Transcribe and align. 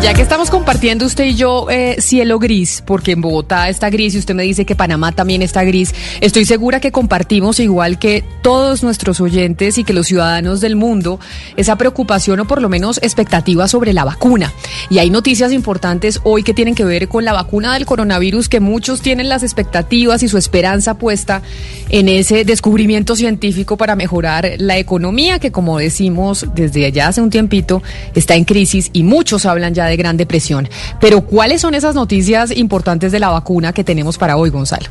Ya 0.00 0.14
que 0.14 0.22
estamos 0.22 0.48
compartiendo 0.48 1.04
usted 1.04 1.24
y 1.24 1.34
yo 1.34 1.68
eh, 1.70 1.96
cielo 1.98 2.38
gris, 2.38 2.84
porque 2.86 3.10
en 3.10 3.20
Bogotá 3.20 3.68
está 3.68 3.90
gris 3.90 4.14
y 4.14 4.18
usted 4.18 4.32
me 4.32 4.44
dice 4.44 4.64
que 4.64 4.76
Panamá 4.76 5.10
también 5.10 5.42
está 5.42 5.64
gris, 5.64 5.92
estoy 6.20 6.44
segura 6.44 6.78
que 6.78 6.92
compartimos 6.92 7.58
igual 7.58 7.98
que 7.98 8.22
todos 8.40 8.84
nuestros 8.84 9.20
oyentes 9.20 9.76
y 9.76 9.82
que 9.82 9.92
los 9.92 10.06
ciudadanos 10.06 10.60
del 10.60 10.76
mundo 10.76 11.18
esa 11.56 11.76
preocupación 11.76 12.38
o 12.38 12.44
por 12.46 12.62
lo 12.62 12.68
menos 12.68 12.98
expectativa 13.02 13.66
sobre 13.66 13.92
la 13.92 14.04
vacuna. 14.04 14.52
Y 14.88 14.98
hay 14.98 15.10
noticias 15.10 15.52
importantes 15.52 16.20
hoy 16.22 16.44
que 16.44 16.54
tienen 16.54 16.76
que 16.76 16.84
ver 16.84 17.08
con 17.08 17.24
la 17.24 17.32
vacuna 17.32 17.74
del 17.74 17.84
coronavirus, 17.84 18.48
que 18.48 18.60
muchos 18.60 19.02
tienen 19.02 19.28
las 19.28 19.42
expectativas 19.42 20.22
y 20.22 20.28
su 20.28 20.38
esperanza 20.38 20.94
puesta 20.94 21.42
en 21.88 22.08
ese 22.08 22.44
descubrimiento 22.44 23.16
científico 23.16 23.76
para 23.76 23.96
mejorar 23.96 24.52
la 24.58 24.78
economía, 24.78 25.40
que 25.40 25.50
como 25.50 25.76
decimos 25.76 26.46
desde 26.54 26.86
allá 26.86 27.08
hace 27.08 27.20
un 27.20 27.30
tiempito 27.30 27.82
está 28.14 28.36
en 28.36 28.44
crisis 28.44 28.90
y 28.92 29.02
muchos 29.02 29.44
hablan 29.44 29.74
ya 29.74 29.87
de 29.88 29.96
gran 29.96 30.16
depresión. 30.16 30.68
Pero 31.00 31.22
¿cuáles 31.22 31.60
son 31.60 31.74
esas 31.74 31.94
noticias 31.94 32.56
importantes 32.56 33.12
de 33.12 33.18
la 33.18 33.30
vacuna 33.30 33.72
que 33.72 33.84
tenemos 33.84 34.18
para 34.18 34.36
hoy, 34.36 34.50
Gonzalo? 34.50 34.86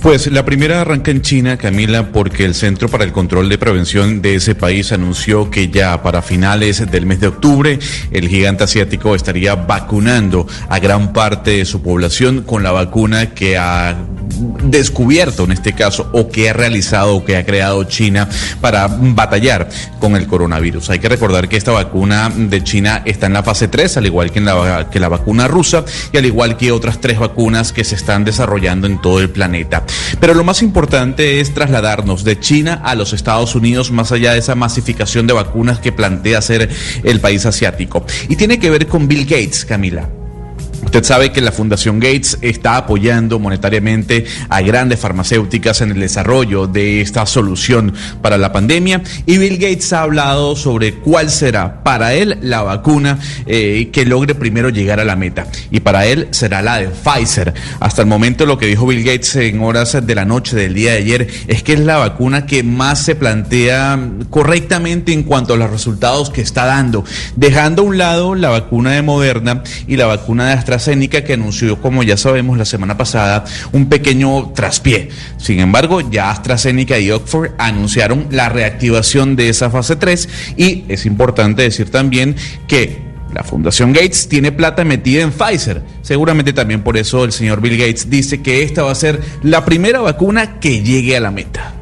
Pues 0.00 0.26
la 0.32 0.44
primera 0.44 0.80
arranca 0.80 1.12
en 1.12 1.22
China, 1.22 1.56
Camila, 1.56 2.10
porque 2.10 2.44
el 2.44 2.54
Centro 2.54 2.88
para 2.88 3.04
el 3.04 3.12
Control 3.12 3.48
de 3.48 3.56
Prevención 3.56 4.20
de 4.20 4.34
ese 4.34 4.56
país 4.56 4.90
anunció 4.90 5.48
que 5.48 5.68
ya 5.68 6.02
para 6.02 6.22
finales 6.22 6.90
del 6.90 7.06
mes 7.06 7.20
de 7.20 7.28
octubre 7.28 7.78
el 8.10 8.28
gigante 8.28 8.64
asiático 8.64 9.14
estaría 9.14 9.54
vacunando 9.54 10.46
a 10.68 10.80
gran 10.80 11.12
parte 11.12 11.52
de 11.52 11.64
su 11.64 11.82
población 11.82 12.42
con 12.42 12.64
la 12.64 12.72
vacuna 12.72 13.30
que 13.30 13.56
ha 13.56 13.96
descubierto 14.64 15.44
en 15.44 15.52
este 15.52 15.72
caso 15.72 16.08
o 16.12 16.28
que 16.28 16.50
ha 16.50 16.52
realizado 16.52 17.16
o 17.16 17.24
que 17.24 17.36
ha 17.36 17.44
creado 17.44 17.84
China 17.84 18.28
para 18.60 18.88
batallar 18.88 19.68
con 19.98 20.16
el 20.16 20.26
coronavirus. 20.26 20.90
Hay 20.90 20.98
que 20.98 21.08
recordar 21.08 21.48
que 21.48 21.56
esta 21.56 21.72
vacuna 21.72 22.30
de 22.34 22.62
China 22.64 23.02
está 23.04 23.26
en 23.26 23.34
la 23.34 23.42
fase 23.42 23.68
3, 23.68 23.96
al 23.96 24.06
igual 24.06 24.30
que, 24.30 24.38
en 24.38 24.44
la, 24.44 24.88
que 24.90 25.00
la 25.00 25.08
vacuna 25.08 25.48
rusa 25.48 25.84
y 26.12 26.16
al 26.16 26.26
igual 26.26 26.56
que 26.56 26.72
otras 26.72 27.00
tres 27.00 27.18
vacunas 27.18 27.72
que 27.72 27.84
se 27.84 27.94
están 27.94 28.24
desarrollando 28.24 28.86
en 28.86 29.00
todo 29.00 29.20
el 29.20 29.30
planeta. 29.30 29.84
Pero 30.20 30.34
lo 30.34 30.44
más 30.44 30.62
importante 30.62 31.40
es 31.40 31.54
trasladarnos 31.54 32.24
de 32.24 32.38
China 32.38 32.80
a 32.84 32.94
los 32.94 33.12
Estados 33.12 33.54
Unidos 33.54 33.90
más 33.90 34.12
allá 34.12 34.32
de 34.32 34.38
esa 34.38 34.54
masificación 34.54 35.26
de 35.26 35.34
vacunas 35.34 35.78
que 35.78 35.92
plantea 35.92 36.38
hacer 36.38 36.68
el 37.04 37.20
país 37.20 37.46
asiático. 37.46 38.04
Y 38.28 38.36
tiene 38.36 38.58
que 38.58 38.70
ver 38.70 38.86
con 38.86 39.08
Bill 39.08 39.24
Gates, 39.24 39.64
Camila. 39.64 40.08
Usted 40.84 41.04
sabe 41.04 41.32
que 41.32 41.40
la 41.40 41.52
Fundación 41.52 42.00
Gates 42.00 42.38
está 42.42 42.76
apoyando 42.76 43.38
monetariamente 43.38 44.26
a 44.48 44.60
grandes 44.62 44.98
farmacéuticas 44.98 45.80
en 45.80 45.92
el 45.92 46.00
desarrollo 46.00 46.66
de 46.66 47.00
esta 47.00 47.24
solución 47.24 47.94
para 48.20 48.36
la 48.36 48.52
pandemia 48.52 49.02
y 49.24 49.38
Bill 49.38 49.58
Gates 49.58 49.92
ha 49.92 50.02
hablado 50.02 50.56
sobre 50.56 50.94
cuál 50.94 51.30
será 51.30 51.82
para 51.82 52.14
él 52.14 52.36
la 52.42 52.62
vacuna 52.62 53.18
eh, 53.46 53.90
que 53.92 54.04
logre 54.04 54.34
primero 54.34 54.70
llegar 54.70 54.98
a 54.98 55.04
la 55.04 55.16
meta 55.16 55.46
y 55.70 55.80
para 55.80 56.04
él 56.06 56.28
será 56.32 56.62
la 56.62 56.78
de 56.78 56.88
Pfizer. 56.88 57.54
Hasta 57.80 58.02
el 58.02 58.08
momento 58.08 58.44
lo 58.44 58.58
que 58.58 58.66
dijo 58.66 58.86
Bill 58.86 59.04
Gates 59.04 59.36
en 59.36 59.60
horas 59.60 59.96
de 60.04 60.14
la 60.14 60.24
noche 60.24 60.56
del 60.56 60.74
día 60.74 60.92
de 60.92 60.98
ayer 60.98 61.28
es 61.46 61.62
que 61.62 61.74
es 61.74 61.80
la 61.80 61.98
vacuna 61.98 62.44
que 62.44 62.64
más 62.64 63.02
se 63.02 63.14
plantea 63.14 63.98
correctamente 64.30 65.12
en 65.12 65.22
cuanto 65.22 65.54
a 65.54 65.56
los 65.56 65.70
resultados 65.70 66.28
que 66.28 66.42
está 66.42 66.66
dando, 66.66 67.04
dejando 67.36 67.82
a 67.82 67.84
un 67.84 67.98
lado 67.98 68.34
la 68.34 68.50
vacuna 68.50 68.92
de 68.92 69.02
Moderna 69.02 69.62
y 69.86 69.96
la 69.96 70.06
vacuna 70.06 70.48
de 70.48 70.52
AstraZeneca 70.52 70.71
que 70.78 71.32
anunció, 71.32 71.80
como 71.80 72.02
ya 72.02 72.16
sabemos, 72.16 72.58
la 72.58 72.64
semana 72.64 72.96
pasada 72.96 73.44
un 73.72 73.88
pequeño 73.88 74.52
traspié. 74.54 75.10
Sin 75.38 75.60
embargo, 75.60 76.00
ya 76.00 76.30
AstraZeneca 76.30 76.98
y 76.98 77.10
Oxford 77.10 77.52
anunciaron 77.58 78.26
la 78.30 78.48
reactivación 78.48 79.36
de 79.36 79.48
esa 79.48 79.70
fase 79.70 79.96
3 79.96 80.28
y 80.56 80.84
es 80.88 81.06
importante 81.06 81.62
decir 81.62 81.90
también 81.90 82.36
que 82.66 83.12
la 83.34 83.42
Fundación 83.42 83.92
Gates 83.92 84.28
tiene 84.28 84.52
plata 84.52 84.84
metida 84.84 85.22
en 85.22 85.32
Pfizer. 85.32 85.82
Seguramente 86.02 86.52
también 86.52 86.82
por 86.82 86.96
eso 86.96 87.24
el 87.24 87.32
señor 87.32 87.60
Bill 87.60 87.78
Gates 87.78 88.10
dice 88.10 88.42
que 88.42 88.62
esta 88.62 88.82
va 88.82 88.92
a 88.92 88.94
ser 88.94 89.20
la 89.42 89.64
primera 89.64 90.00
vacuna 90.00 90.60
que 90.60 90.82
llegue 90.82 91.16
a 91.16 91.20
la 91.20 91.30
meta. 91.30 91.81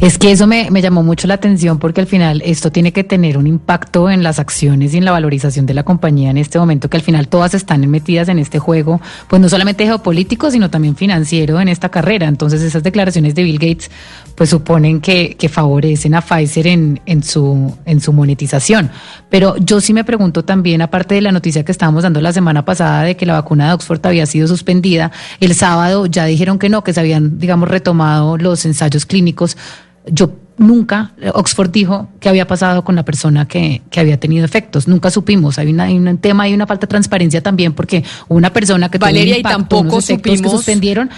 Es 0.00 0.16
que 0.16 0.32
eso 0.32 0.46
me, 0.46 0.70
me, 0.70 0.80
llamó 0.80 1.02
mucho 1.02 1.26
la 1.26 1.34
atención 1.34 1.78
porque 1.78 2.00
al 2.00 2.06
final 2.06 2.40
esto 2.42 2.72
tiene 2.72 2.90
que 2.90 3.04
tener 3.04 3.36
un 3.36 3.46
impacto 3.46 4.08
en 4.08 4.22
las 4.22 4.38
acciones 4.38 4.94
y 4.94 4.96
en 4.96 5.04
la 5.04 5.12
valorización 5.12 5.66
de 5.66 5.74
la 5.74 5.82
compañía 5.82 6.30
en 6.30 6.38
este 6.38 6.58
momento, 6.58 6.88
que 6.88 6.96
al 6.96 7.02
final 7.02 7.28
todas 7.28 7.52
están 7.52 7.86
metidas 7.90 8.30
en 8.30 8.38
este 8.38 8.58
juego, 8.58 8.98
pues 9.28 9.42
no 9.42 9.50
solamente 9.50 9.84
geopolítico, 9.84 10.50
sino 10.50 10.70
también 10.70 10.96
financiero 10.96 11.60
en 11.60 11.68
esta 11.68 11.90
carrera. 11.90 12.28
Entonces 12.28 12.62
esas 12.62 12.82
declaraciones 12.82 13.34
de 13.34 13.42
Bill 13.42 13.58
Gates 13.58 13.90
pues 14.36 14.48
suponen 14.48 15.02
que, 15.02 15.36
que 15.38 15.50
favorecen 15.50 16.14
a 16.14 16.22
Pfizer 16.22 16.66
en, 16.68 17.00
en, 17.04 17.22
su, 17.22 17.76
en 17.84 18.00
su 18.00 18.14
monetización. 18.14 18.90
Pero 19.28 19.58
yo 19.58 19.82
sí 19.82 19.92
me 19.92 20.04
pregunto 20.04 20.46
también, 20.46 20.80
aparte 20.80 21.14
de 21.14 21.20
la 21.20 21.30
noticia 21.30 21.62
que 21.62 21.72
estábamos 21.72 22.04
dando 22.04 22.22
la 22.22 22.32
semana 22.32 22.64
pasada 22.64 23.02
de 23.02 23.18
que 23.18 23.26
la 23.26 23.34
vacuna 23.34 23.68
de 23.68 23.74
Oxford 23.74 24.00
había 24.06 24.24
sido 24.24 24.48
suspendida, 24.48 25.12
el 25.40 25.54
sábado 25.54 26.06
ya 26.06 26.24
dijeron 26.24 26.58
que 26.58 26.70
no, 26.70 26.82
que 26.82 26.94
se 26.94 27.00
habían, 27.00 27.38
digamos, 27.38 27.68
retomado 27.68 28.38
los 28.38 28.64
ensayos 28.64 29.04
clínicos 29.04 29.58
yo 30.06 30.32
nunca, 30.56 31.12
Oxford 31.34 31.70
dijo 31.70 32.08
que 32.20 32.28
había 32.28 32.46
pasado 32.46 32.84
con 32.84 32.94
la 32.94 33.04
persona 33.04 33.48
que, 33.48 33.82
que 33.90 34.00
había 34.00 34.20
tenido 34.20 34.44
efectos. 34.44 34.86
Nunca 34.88 35.10
supimos. 35.10 35.58
Hay, 35.58 35.70
una, 35.70 35.84
hay 35.84 35.96
un 35.96 36.18
tema, 36.18 36.44
hay 36.44 36.54
una 36.54 36.66
falta 36.66 36.86
de 36.86 36.90
transparencia 36.90 37.42
también, 37.42 37.72
porque 37.72 38.04
una 38.28 38.52
persona 38.52 38.90
que 38.90 38.98
Valeria, 38.98 39.34
tuvo 39.34 39.34
un 39.34 39.38
impacto, 39.38 39.48
y 39.48 39.58
tampoco 39.58 40.00
supimos 40.00 40.42
que 40.42 40.48
suspendieron 40.48 41.10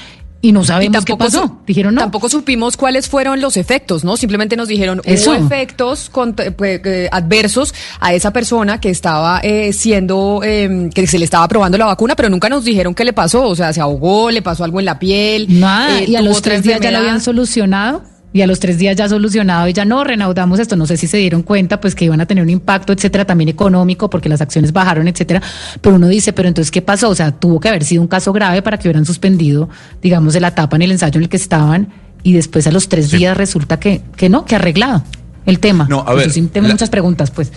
y 0.45 0.51
no 0.51 0.65
sabemos 0.65 1.05
qué 1.05 1.17
pasó. 1.17 1.61
Dijeron 1.67 1.95
no. 1.95 2.01
Tampoco 2.01 2.29
supimos 2.29 2.77
cuáles 2.77 3.09
fueron 3.09 3.41
los 3.41 3.57
efectos, 3.57 4.05
¿no? 4.05 4.17
Simplemente 4.17 4.57
nos 4.57 4.67
dijeron 4.67 5.01
Eso. 5.05 5.31
hubo 5.31 5.39
efectos 5.39 6.11
con, 6.11 6.35
pues, 6.35 6.81
eh, 6.85 7.09
adversos 7.13 7.73
a 8.01 8.13
esa 8.13 8.33
persona 8.33 8.81
que 8.81 8.91
estaba 8.91 9.39
eh, 9.45 9.73
siendo, 9.73 10.41
eh, 10.45 10.91
que 10.93 11.07
se 11.07 11.19
le 11.19 11.25
estaba 11.25 11.47
probando 11.47 11.79
la 11.79 11.87
vacuna, 11.87 12.17
pero 12.17 12.29
nunca 12.29 12.49
nos 12.49 12.65
dijeron 12.65 12.93
qué 12.93 13.05
le 13.05 13.13
pasó. 13.13 13.47
O 13.47 13.55
sea, 13.55 13.73
se 13.73 13.81
ahogó, 13.81 14.33
le 14.33 14.43
pasó 14.43 14.65
algo 14.65 14.81
en 14.81 14.87
la 14.87 14.99
piel. 14.99 15.47
Nada, 15.61 16.03
y 16.03 16.17
a 16.17 16.23
los 16.23 16.43
tres 16.43 16.65
días 16.65 16.81
ya 16.81 16.91
lo 16.91 16.99
habían 16.99 17.21
solucionado 17.21 18.12
y 18.33 18.41
a 18.41 18.47
los 18.47 18.61
tres 18.61 18.79
días 18.79 18.97
ya 18.97 19.09
solucionado 19.09 19.69
y 19.69 19.73
ya 19.73 19.85
no 19.85 20.05
renaudamos 20.05 20.59
esto. 20.59 20.77
No 20.77 20.87
sé 20.87 20.97
si 20.97 21.07
se 21.07 21.19
dieron 21.19 21.43
cuenta, 21.43 21.81
pues 21.81 21.95
que 21.95 22.05
iban 22.05 22.21
a 22.21 22.27
tener 22.27 22.43
un 22.43 22.51
impacto, 22.51 22.93
etcétera, 22.93 23.25
también 23.25 23.49
económico, 23.49 24.09
porque 24.09 24.29
las 24.29 24.41
acciones 24.41 24.73
bajaron, 24.73 25.09
etcétera. 25.09 25.43
Pero 25.81 25.97
uno 25.97 26.09
dice, 26.09 26.33
pero 26.33 26.49
entonces, 26.49 26.71
¿qué 26.71 26.83
pasó? 26.83 27.11
O 27.11 27.15
sea, 27.15 27.33
tuvo 27.33 27.61
que 27.61 27.69
haber 27.69 27.85
sido 27.85 28.03
un 28.03 28.09
caso 28.09 28.33
grave 28.33 28.63
para 28.63 28.79
que 28.79 28.89
hubieran 28.89 29.05
suspendido, 29.05 29.69
digamos, 30.01 30.41
la 30.41 30.49
etapa 30.49 30.77
en 30.77 30.83
el 30.83 30.93
ensayo 30.93 31.19
en 31.19 31.25
el 31.25 31.29
que 31.29 31.37
estaban 31.37 31.89
y 32.23 32.33
después 32.33 32.67
a 32.67 32.73
los 32.73 32.89
tres 32.89 33.11
sí. 33.11 33.19
días 33.19 33.37
resulta 33.37 33.79
que, 33.79 34.03
que 34.17 34.29
no, 34.29 34.45
que 34.45 34.57
arreglado 34.57 35.03
el 35.47 35.59
tema. 35.59 35.87
No, 35.89 36.05
a 36.07 36.15
ver. 36.15 36.31
Sí 36.31 36.43
tengo 36.53 36.69
la, 36.69 36.75
muchas 36.75 36.91
preguntas, 36.91 37.31
pues. 37.31 37.53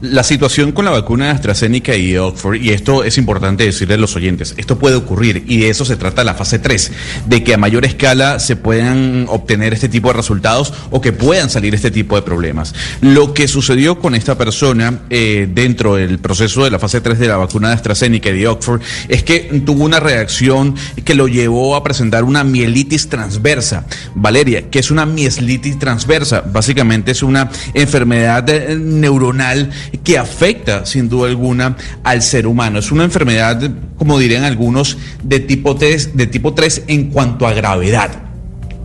La 0.00 0.22
situación 0.22 0.70
con 0.70 0.84
la 0.84 0.92
vacuna 0.92 1.24
de 1.24 1.30
AstraZeneca 1.32 1.96
y 1.96 2.16
Oxford, 2.16 2.54
y 2.54 2.70
esto 2.70 3.02
es 3.02 3.18
importante 3.18 3.64
decirle 3.64 3.94
a 3.94 3.98
los 3.98 4.14
oyentes, 4.14 4.54
esto 4.56 4.78
puede 4.78 4.94
ocurrir, 4.94 5.42
y 5.48 5.58
de 5.58 5.70
eso 5.70 5.84
se 5.84 5.96
trata 5.96 6.22
la 6.22 6.34
fase 6.34 6.60
3, 6.60 6.92
de 7.26 7.42
que 7.42 7.54
a 7.54 7.58
mayor 7.58 7.84
escala 7.84 8.38
se 8.38 8.54
puedan 8.54 9.26
obtener 9.28 9.74
este 9.74 9.88
tipo 9.88 10.06
de 10.06 10.14
resultados 10.14 10.72
o 10.92 11.00
que 11.00 11.12
puedan 11.12 11.50
salir 11.50 11.74
este 11.74 11.90
tipo 11.90 12.14
de 12.14 12.22
problemas. 12.22 12.76
Lo 13.00 13.34
que 13.34 13.48
sucedió 13.48 13.98
con 13.98 14.14
esta 14.14 14.38
persona 14.38 15.00
eh, 15.10 15.48
dentro 15.52 15.96
del 15.96 16.20
proceso 16.20 16.62
de 16.62 16.70
la 16.70 16.78
fase 16.78 17.00
3 17.00 17.18
de 17.18 17.26
la 17.26 17.36
vacuna 17.36 17.70
de 17.70 17.74
AstraZeneca 17.74 18.30
y 18.30 18.38
de 18.38 18.46
Oxford 18.46 18.80
es 19.08 19.24
que 19.24 19.62
tuvo 19.66 19.82
una 19.82 19.98
reacción 19.98 20.76
que 21.04 21.16
lo 21.16 21.26
llevó 21.26 21.74
a 21.74 21.82
presentar 21.82 22.22
una 22.22 22.44
mielitis 22.44 23.08
transversa. 23.08 23.84
Valeria, 24.14 24.70
que 24.70 24.78
es 24.78 24.92
una 24.92 25.06
mielitis 25.06 25.76
transversa? 25.80 26.42
Básicamente 26.42 27.10
es 27.10 27.24
una 27.24 27.50
enfermedad 27.74 28.46
neuronal 28.76 29.72
que 30.04 30.18
afecta 30.18 30.86
sin 30.86 31.08
duda 31.08 31.28
alguna 31.28 31.76
al 32.04 32.22
ser 32.22 32.46
humano. 32.46 32.78
Es 32.78 32.92
una 32.92 33.04
enfermedad, 33.04 33.70
como 33.96 34.18
dirían 34.18 34.44
algunos, 34.44 34.98
de 35.22 35.40
tipo 35.40 35.76
3, 35.76 36.16
de 36.16 36.26
tipo 36.26 36.54
3 36.54 36.84
en 36.88 37.10
cuanto 37.10 37.46
a 37.46 37.52
gravedad. 37.52 38.27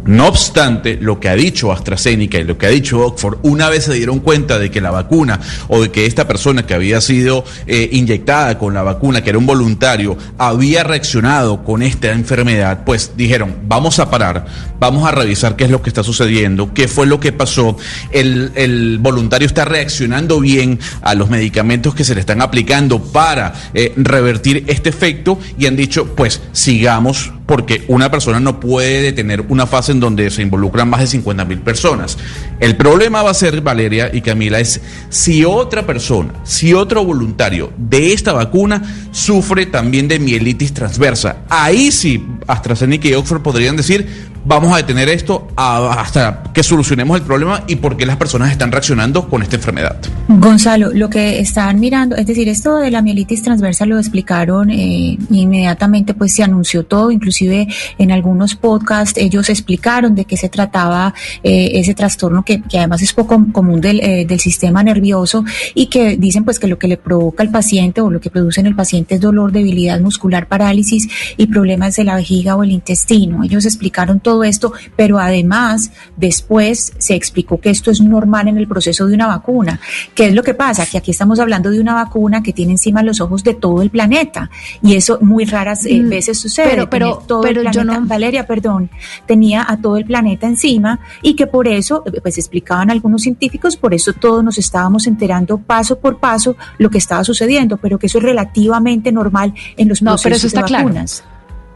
No 0.06 0.28
obstante, 0.28 0.98
lo 1.00 1.20
que 1.22 1.30
ha 1.30 1.36
dicho 1.36 1.72
AstraZeneca 1.72 2.38
y 2.38 2.44
lo 2.44 2.58
que 2.58 2.66
ha 2.66 2.70
dicho 2.70 3.00
Oxford, 3.00 3.38
una 3.44 3.70
vez 3.70 3.86
se 3.86 3.94
dieron 3.94 4.20
cuenta 4.20 4.60
de 4.60 4.70
que 4.70 4.82
la 4.82 4.92
vacuna 4.92 5.40
o 5.70 5.82
de 5.82 5.92
que 5.92 6.06
esta 6.06 6.28
persona 6.28 6.66
que 6.66 6.74
había 6.74 7.00
sido 7.00 7.46
eh, 7.68 7.90
inyectada 7.94 8.60
con 8.60 8.74
la 8.74 8.84
vacuna, 8.84 9.24
que 9.24 9.30
era 9.30 9.40
un 9.40 9.46
voluntario, 9.46 10.18
había 10.38 10.84
reaccionado 10.84 11.64
con 11.64 11.82
esta 11.82 12.12
enfermedad, 12.12 12.84
pues 12.86 13.14
dijeron, 13.16 13.56
vamos 13.66 14.00
a 14.00 14.10
parar, 14.10 14.46
vamos 14.78 15.08
a 15.08 15.12
revisar 15.12 15.56
qué 15.56 15.64
es 15.64 15.72
lo 15.72 15.82
que 15.82 15.90
está 15.90 16.04
sucediendo, 16.04 16.74
qué 16.74 16.90
fue 16.90 17.06
lo 17.08 17.22
que 17.22 17.32
pasó, 17.32 17.78
el, 18.12 18.52
el 18.56 18.98
voluntario 19.00 19.46
está 19.46 19.64
reaccionando 19.64 20.42
bien 20.42 20.80
a 21.02 21.16
los 21.16 21.30
medicamentos 21.30 21.96
que 21.96 22.04
se 22.04 22.14
le 22.14 22.20
están 22.20 22.42
aplicando 22.42 23.02
para 23.02 23.54
eh, 23.74 23.94
revertir 23.96 24.66
este 24.68 24.90
efecto 24.90 25.40
y 25.58 25.66
han 25.66 25.78
dicho, 25.78 26.14
pues 26.14 26.42
sigamos 26.52 27.32
porque 27.46 27.84
una 27.88 28.10
persona 28.10 28.40
no 28.40 28.60
puede 28.60 29.12
tener 29.12 29.42
una 29.50 29.68
fase 29.68 29.93
en 29.94 30.00
donde 30.00 30.30
se 30.30 30.42
involucran 30.42 30.90
más 30.90 31.00
de 31.00 31.08
50 31.08 31.46
mil 31.46 31.60
personas. 31.60 32.18
El 32.60 32.76
problema 32.76 33.24
va 33.24 33.32
a 33.32 33.34
ser, 33.34 33.62
Valeria 33.62 34.10
y 34.14 34.22
Camila, 34.22 34.60
es 34.60 34.82
si 35.10 35.46
otra 35.46 35.86
persona, 35.86 36.34
si 36.44 36.74
otro 36.74 37.06
voluntario 37.06 37.72
de 37.78 38.14
esta 38.14 38.34
vacuna 38.34 38.82
sufre 39.12 39.66
también 39.66 40.08
de 40.08 40.20
mielitis 40.20 40.74
transversa. 40.74 41.38
Ahí 41.50 41.92
sí, 41.92 42.26
AstraZeneca 42.48 43.08
y 43.08 43.14
Oxford 43.14 43.42
podrían 43.42 43.78
decir, 43.78 44.33
vamos 44.46 44.74
a 44.74 44.78
detener 44.78 45.10
esto 45.10 45.48
hasta 45.56 46.44
que 46.54 46.64
solucionemos 46.64 47.18
el 47.18 47.24
problema 47.24 47.64
y 47.68 47.78
por 47.78 47.98
qué 47.98 48.06
las 48.06 48.18
personas 48.18 48.52
están 48.52 48.72
reaccionando 48.72 49.30
con 49.30 49.42
esta 49.42 49.56
enfermedad. 49.56 49.98
Gonzalo, 50.28 50.92
lo 50.94 51.10
que 51.10 51.40
están 51.40 51.80
mirando, 51.80 52.16
es 52.16 52.28
decir, 52.28 52.48
esto 52.50 52.78
de 52.78 52.92
la 52.92 53.02
mielitis 53.02 53.44
transversa 53.44 53.86
lo 53.86 53.98
explicaron 53.98 54.70
eh, 54.70 55.18
inmediatamente, 55.30 56.14
pues 56.14 56.34
se 56.34 56.44
anunció 56.44 56.84
todo, 56.86 57.12
inclusive 57.12 57.68
en 57.98 58.12
algunos 58.12 58.56
podcasts 58.56 59.18
ellos 59.18 59.50
explicaron 59.50 60.16
de 60.16 60.26
qué 60.26 60.38
se 60.38 60.50
trataba 60.50 61.14
eh, 61.44 61.72
ese 61.74 61.94
trastorno 61.94 62.44
que, 62.44 62.62
además 62.74 63.02
es 63.02 63.14
poco 63.14 63.46
común 63.52 63.82
del, 63.82 64.00
eh, 64.02 64.26
del 64.26 64.40
sistema 64.40 64.84
nervioso 64.84 65.44
y 65.74 65.88
que 65.88 66.18
dicen 66.18 66.44
pues 66.44 66.60
que 66.60 66.68
lo 66.68 66.78
que 66.78 66.88
le 66.88 66.98
provoca 66.98 67.44
al 67.44 67.52
paciente 67.52 68.02
o 68.02 68.10
lo 68.10 68.20
que 68.20 68.30
produce 68.30 68.62
en 68.62 68.68
el 68.68 68.76
paciente 68.76 69.16
es 69.16 69.22
dolor, 69.22 69.52
debilidad 69.52 70.00
muscular, 70.00 70.48
parálisis 70.48 71.08
y 71.38 71.48
problemas 71.48 71.96
de 71.96 72.04
la 72.04 72.16
vejiga 72.16 72.56
o 72.56 72.64
el 72.64 72.72
intestino. 72.72 73.44
Ellos 73.44 73.66
explicaron 73.66 74.20
todo 74.20 74.33
esto, 74.42 74.72
pero 74.96 75.20
además 75.20 75.92
después 76.16 76.94
se 76.98 77.14
explicó 77.14 77.60
que 77.60 77.70
esto 77.70 77.92
es 77.92 78.00
normal 78.00 78.48
en 78.48 78.58
el 78.58 78.68
proceso 78.68 79.06
de 79.06 79.14
una 79.14 79.28
vacuna. 79.28 79.80
¿Qué 80.16 80.28
es 80.28 80.34
lo 80.34 80.42
que 80.42 80.54
pasa? 80.54 80.86
Que 80.86 80.98
aquí 80.98 81.12
estamos 81.12 81.40
hablando 81.40 81.70
de 81.70 81.82
una 81.82 81.94
vacuna 81.94 82.42
que 82.42 82.54
tiene 82.54 82.72
encima 82.72 83.04
los 83.04 83.20
ojos 83.20 83.44
de 83.44 83.54
todo 83.54 83.82
el 83.82 83.90
planeta 83.90 84.50
y 84.82 84.96
eso 84.96 85.20
muy 85.22 85.44
raras 85.44 85.86
eh, 85.86 86.02
mm, 86.02 86.10
veces 86.10 86.40
sucede. 86.40 86.70
Pero, 86.70 86.90
pero, 86.90 87.24
todo 87.28 87.46
el 87.46 87.56
planeta, 87.56 87.72
yo 87.72 87.84
no... 87.84 88.02
Valeria, 88.06 88.48
perdón, 88.48 88.90
tenía 89.26 89.66
a 89.68 89.78
todo 89.78 89.98
el 89.98 90.06
planeta 90.06 90.48
encima 90.48 91.00
y 91.22 91.36
que 91.36 91.48
por 91.48 91.68
eso, 91.68 92.04
pues 92.22 92.38
explicaban 92.38 92.90
algunos 92.90 93.24
científicos, 93.24 93.76
por 93.76 93.94
eso 93.94 94.14
todos 94.14 94.44
nos 94.44 94.58
estábamos 94.58 95.08
enterando 95.08 95.58
paso 95.58 96.00
por 96.00 96.20
paso 96.20 96.56
lo 96.78 96.90
que 96.90 96.98
estaba 96.98 97.24
sucediendo, 97.24 97.78
pero 97.78 98.00
que 98.00 98.08
eso 98.08 98.20
es 98.20 98.24
relativamente 98.24 99.12
normal 99.12 99.54
en 99.78 99.90
los 99.90 100.00
procesos 100.00 100.20
no, 100.20 100.24
pero 100.24 100.36
eso 100.36 100.48
está 100.48 100.64
de 100.64 100.72
vacunas. 100.72 101.22
Claro. 101.22 101.33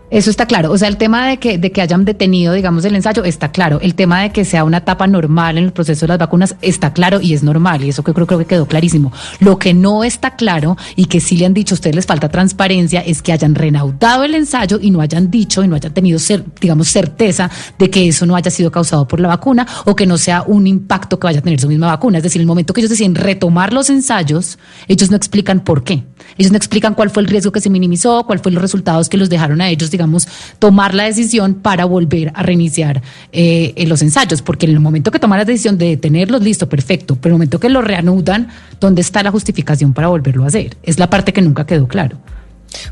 Eso 0.09 0.30
está 0.30 0.45
claro. 0.45 0.71
O 0.71 0.77
sea, 0.77 0.88
el 0.88 0.95
tema 0.95 1.27
de 1.27 1.38
que, 1.38 1.57
de 1.57 1.71
que 1.71 1.81
hayan 1.81 2.06
detenido, 2.06 2.54
digamos, 2.54 2.86
el 2.86 2.95
ensayo 2.95 3.25
está 3.25 3.51
claro. 3.51 3.80
El 3.81 3.94
tema 3.94 4.21
de 4.21 4.31
que 4.31 4.45
sea 4.45 4.63
una 4.63 4.77
etapa 4.77 5.06
normal 5.06 5.57
en 5.57 5.65
el 5.65 5.74
proceso 5.74 6.06
de 6.06 6.07
las 6.09 6.18
vacunas 6.18 6.56
está 6.62 6.94
claro 6.94 7.19
y 7.19 7.33
es 7.33 7.44
normal. 7.44 7.83
Y 7.83 7.89
eso 7.89 8.04
que 8.04 8.13
creo, 8.13 8.25
creo 8.25 8.39
que 8.39 8.45
quedó 8.45 8.65
clarísimo. 8.68 9.12
Lo 9.42 9.59
que 9.59 9.74
no 9.74 10.06
está 10.06 10.38
claro 10.38 10.77
y 10.95 11.06
que 11.06 11.19
sí 11.19 11.36
le 11.36 11.45
han 11.45 11.54
dicho 11.54 11.74
a 11.74 11.77
ustedes 11.77 11.95
les 11.95 12.06
falta 12.06 12.30
transparencia 12.30 13.01
es 13.01 13.21
que 13.21 13.33
hayan 13.33 13.54
renaudado 13.54 14.24
el 14.24 14.36
ensayo 14.36 14.80
y 14.81 14.92
no 14.92 15.01
hayan 15.01 15.30
dicho 15.30 15.62
y 15.62 15.68
no 15.68 15.75
hayan 15.75 15.94
tenido, 15.94 16.19
digamos, 16.62 16.88
certeza 16.88 17.51
de 17.77 17.89
que 17.89 18.07
eso 18.07 18.25
no 18.25 18.38
haya 18.38 18.50
sido 18.50 18.71
causado 18.71 19.07
por 19.07 19.19
la 19.19 19.27
vacuna 19.27 19.68
o 19.86 19.95
que 19.95 20.06
no 20.06 20.18
sea 20.18 20.44
un 20.48 20.68
impacto 20.68 21.19
que 21.19 21.27
vaya 21.27 21.39
a 21.39 21.44
tener 21.44 21.59
su 21.59 21.68
misma 21.68 21.88
vacuna. 21.88 22.19
Es 22.19 22.24
decir, 22.24 22.39
el 22.39 22.48
momento 22.48 22.74
que 22.74 22.80
ellos 22.80 22.92
deciden 22.92 23.15
retomar 23.15 23.74
los 23.74 23.89
ensayos, 23.89 24.57
ellos 24.88 25.12
no 25.12 25.18
explican 25.18 25.59
por 25.59 25.83
qué. 25.83 26.06
Ellos 26.38 26.51
no 26.51 26.57
explican 26.57 26.94
cuál 26.94 27.09
fue 27.09 27.24
el 27.24 27.27
riesgo 27.27 27.51
que 27.51 27.59
se 27.59 27.69
minimizó, 27.69 28.24
cuál 28.25 28.39
fue 28.39 28.54
los 28.54 28.62
resultados 28.62 29.09
que 29.09 29.18
los 29.18 29.30
dejaron 29.30 29.59
a 29.59 29.69
ellos 29.69 29.92
digamos, 29.97 30.27
tomar 30.59 30.94
la 30.94 31.03
decisión 31.03 31.55
para 31.55 31.85
volver 31.85 32.31
a 32.35 32.44
reiniciar 32.44 33.01
eh, 33.31 33.73
los 33.88 34.01
ensayos, 34.01 34.41
porque 34.41 34.65
en 34.65 34.73
el 34.73 34.79
momento 34.79 35.11
que 35.11 35.19
toman 35.19 35.39
la 35.39 35.45
decisión 35.45 35.77
de 35.77 35.97
tenerlos 35.97 36.41
listo, 36.41 36.69
perfecto, 36.69 37.15
pero 37.15 37.31
en 37.31 37.33
el 37.33 37.38
momento 37.39 37.59
que 37.59 37.69
lo 37.69 37.81
reanudan, 37.81 38.49
¿dónde 38.79 39.01
está 39.01 39.23
la 39.23 39.31
justificación 39.31 39.94
para 39.94 40.07
volverlo 40.07 40.44
a 40.44 40.47
hacer? 40.47 40.77
Es 40.83 40.99
la 40.99 41.09
parte 41.09 41.33
que 41.33 41.41
nunca 41.41 41.65
quedó 41.65 41.88
claro. 41.88 42.17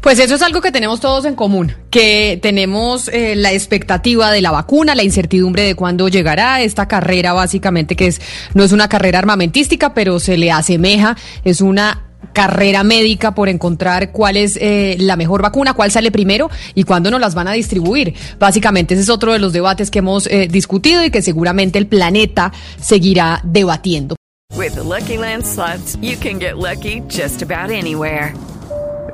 Pues 0.02 0.20
eso 0.20 0.36
es 0.36 0.42
algo 0.42 0.62
que 0.62 0.72
tenemos 0.72 1.00
todos 1.00 1.26
en 1.26 1.36
común, 1.36 1.74
que 1.90 2.40
tenemos 2.42 3.08
eh, 3.10 3.36
la 3.36 3.52
expectativa 3.52 4.32
de 4.32 4.42
la 4.42 4.52
vacuna, 4.52 4.96
la 4.96 5.04
incertidumbre 5.04 5.64
de 5.64 5.76
cuándo 5.76 6.08
llegará 6.08 6.62
esta 6.62 6.88
carrera, 6.88 7.34
básicamente 7.34 7.96
que 7.96 8.08
es 8.08 8.22
no 8.54 8.64
es 8.64 8.72
una 8.72 8.88
carrera 8.88 9.20
armamentística, 9.20 9.94
pero 9.94 10.20
se 10.20 10.38
le 10.38 10.52
asemeja, 10.52 11.18
es 11.44 11.62
una 11.62 12.05
carrera 12.34 12.84
médica 12.84 13.34
por 13.34 13.50
encontrar 13.50 14.12
cuál 14.12 14.38
es 14.38 14.58
eh, 14.62 14.96
la 15.00 15.16
mejor 15.16 15.42
vacuna, 15.42 15.74
cuál 15.74 15.92
sale 15.92 16.12
primero 16.12 16.50
y 16.74 16.84
cuándo 16.84 17.12
nos 17.12 17.20
las 17.20 17.36
van 17.36 17.48
a 17.48 17.54
distribuir. 17.54 18.14
Básicamente 18.40 18.94
ese 18.94 19.04
es 19.04 19.10
otro 19.10 19.34
de 19.34 19.40
los 19.40 19.54
debates 19.54 19.92
que 19.92 20.00
hemos 20.00 20.28
eh, 20.28 20.48
discutido 20.50 21.04
y 21.04 21.12
que 21.12 21.22
seguramente 21.22 21.80
el 21.80 21.88
planeta 21.88 22.52
seguirá 22.80 23.42
debatiendo. 23.44 24.16